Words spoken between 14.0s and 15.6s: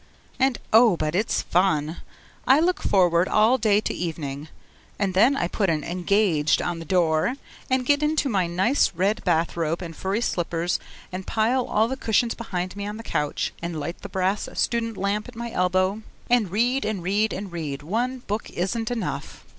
the brass student lamp at my